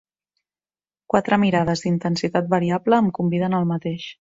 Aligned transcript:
Quatre 1.15 1.39
mirades 1.45 1.85
d'intensitat 1.85 2.51
variable 2.59 3.05
em 3.05 3.15
conviden 3.23 3.61
al 3.61 3.75
mateix. 3.77 4.13